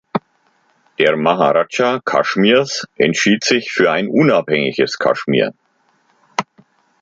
[0.97, 5.53] Der Maharaja Kaschmirs entschied sich für ein unabhängiges Kaschmir.